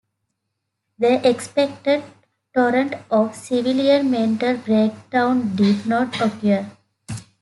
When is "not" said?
5.85-6.19